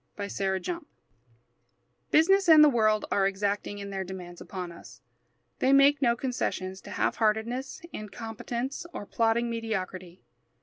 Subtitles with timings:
[0.17, 0.85] WANTED A MAN
[2.09, 4.99] Business and the world are exacting in their demands upon us.
[5.59, 10.23] They make no concessions to half heartedness, incompetence, or plodding mediocrity.